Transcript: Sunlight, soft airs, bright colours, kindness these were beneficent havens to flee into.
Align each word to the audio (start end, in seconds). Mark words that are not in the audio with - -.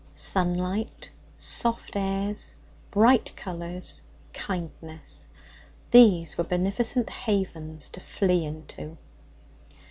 Sunlight, 0.15 1.11
soft 1.37 1.95
airs, 1.95 2.55
bright 2.89 3.35
colours, 3.35 4.01
kindness 4.33 5.27
these 5.91 6.39
were 6.39 6.43
beneficent 6.43 7.11
havens 7.11 7.87
to 7.89 7.99
flee 7.99 8.43
into. 8.43 8.97